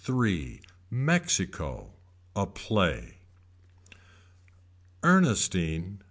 [0.89, 1.93] MEXICO
[2.35, 3.19] A PLAY
[5.03, 5.99] Ernestine.